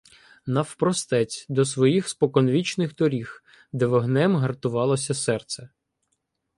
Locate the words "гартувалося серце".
4.35-5.69